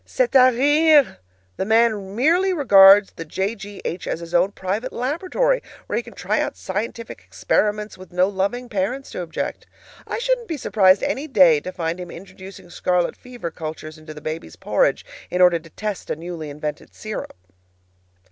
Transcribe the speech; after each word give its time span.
C'EST 0.03 0.35
A 0.35 0.49
RIRE! 0.95 1.17
The 1.57 1.65
man 1.65 2.15
merely 2.15 2.51
regards 2.53 3.11
the 3.11 3.23
J. 3.23 3.53
G. 3.53 3.83
H. 3.85 4.07
as 4.07 4.19
his 4.19 4.33
own 4.33 4.51
private 4.53 4.91
laboratory, 4.91 5.61
where 5.85 5.95
he 5.95 6.01
can 6.01 6.15
try 6.15 6.41
out 6.41 6.57
scientific 6.57 7.21
experiments 7.23 7.99
with 7.99 8.11
no 8.11 8.27
loving 8.27 8.67
parents 8.67 9.11
to 9.11 9.21
object. 9.21 9.67
I 10.07 10.17
shouldn't 10.17 10.47
be 10.47 10.57
surprised 10.57 11.03
anyday 11.03 11.59
to 11.59 11.71
find 11.71 11.99
him 11.99 12.09
introducing 12.09 12.71
scarlet 12.71 13.15
fever 13.15 13.51
cultures 13.51 13.99
into 13.99 14.15
the 14.15 14.21
babies' 14.21 14.55
porridge 14.55 15.05
in 15.29 15.39
order 15.39 15.59
to 15.59 15.69
test 15.69 16.09
a 16.09 16.15
newly 16.15 16.49
invented 16.49 16.95
serum. 16.95 17.29